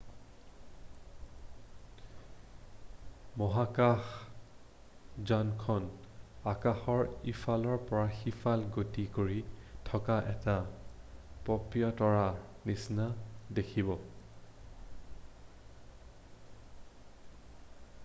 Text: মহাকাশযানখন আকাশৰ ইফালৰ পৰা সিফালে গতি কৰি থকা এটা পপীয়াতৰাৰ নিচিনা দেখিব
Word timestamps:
মহাকাশযানখন 3.41 5.83
আকাশৰ 6.53 7.09
ইফালৰ 7.33 7.77
পৰা 7.91 8.01
সিফালে 8.21 8.71
গতি 8.77 9.05
কৰি 9.17 9.35
থকা 9.91 10.15
এটা 10.31 10.55
পপীয়াতৰাৰ 11.49 12.71
নিচিনা 12.71 13.05
দেখিব 13.61 13.91